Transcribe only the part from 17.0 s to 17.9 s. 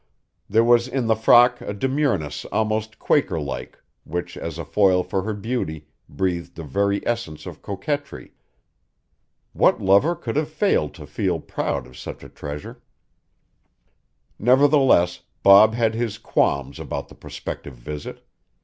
the prospective